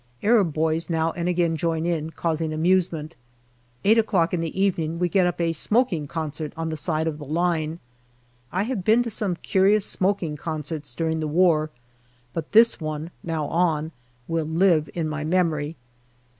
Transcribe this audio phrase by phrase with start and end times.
[0.23, 3.15] Arab boys now and again join in, causing amusement.
[3.83, 7.05] Eight o'clock in the even ing we get up a smoking concert on the side
[7.05, 7.77] of the line.
[8.49, 11.69] 1 have been to some curious smoking concerts during the war,
[12.33, 13.91] but this one (now on)
[14.27, 15.75] will live in my memory.